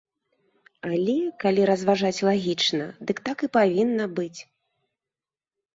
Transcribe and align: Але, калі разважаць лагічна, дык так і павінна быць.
Але, 0.91 1.17
калі 1.43 1.61
разважаць 1.71 2.23
лагічна, 2.31 2.85
дык 3.11 3.17
так 3.29 3.37
і 3.45 3.53
павінна 3.61 4.05
быць. 4.21 4.39